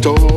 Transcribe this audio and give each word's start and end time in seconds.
todo 0.00 0.29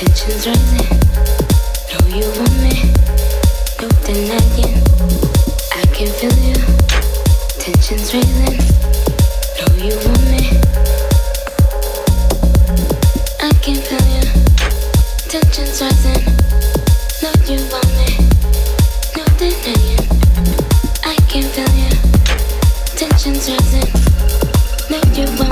Know 0.00 0.08
you 2.08 2.24
want 2.38 2.56
me, 2.62 2.74
no 3.82 3.88
denying. 4.06 4.80
I 5.76 5.84
can 5.92 6.08
feel 6.08 6.36
you, 6.40 6.56
tensions. 7.58 8.08
Know 8.14 9.68
you 9.76 9.94
want 10.00 10.24
me, 10.30 10.42
I 13.40 13.52
can 13.60 13.76
feel 13.76 14.06
you, 14.08 14.24
tensions 15.28 15.82
rising. 15.82 16.24
Know 17.20 17.34
you 17.44 17.60
want 17.70 17.90
me, 17.98 18.08
no 19.18 19.24
denying. 19.36 20.04
I 21.04 21.14
can 21.28 21.44
feel 21.52 21.72
you, 21.76 21.92
tensions 22.96 23.50
rising. 23.50 23.90
Know 24.88 25.02
you 25.14 25.26
want. 25.38 25.49